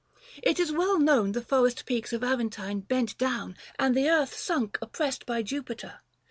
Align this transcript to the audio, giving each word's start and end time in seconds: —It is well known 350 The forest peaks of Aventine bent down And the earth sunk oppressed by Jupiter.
—It 0.49 0.59
is 0.59 0.71
well 0.71 0.97
known 0.97 1.31
350 1.31 1.39
The 1.41 1.45
forest 1.45 1.85
peaks 1.85 2.11
of 2.11 2.23
Aventine 2.23 2.79
bent 2.79 3.15
down 3.19 3.55
And 3.77 3.93
the 3.95 4.09
earth 4.09 4.33
sunk 4.35 4.79
oppressed 4.81 5.27
by 5.27 5.43
Jupiter. 5.43 5.99